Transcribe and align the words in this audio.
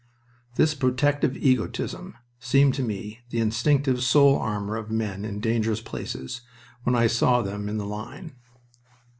This 0.55 0.73
protective 0.73 1.37
egotism 1.37 2.15
seemed 2.39 2.73
to 2.73 2.81
me 2.83 3.19
the 3.29 3.39
instinctive 3.39 4.01
soul 4.01 4.35
armor 4.35 4.75
of 4.75 4.89
men 4.89 5.23
in 5.23 5.39
dangerous 5.39 5.79
places 5.79 6.41
when 6.81 6.95
I 6.95 7.05
saw 7.05 7.43
them 7.43 7.69
in 7.69 7.77
the 7.77 7.85
line. 7.85 8.33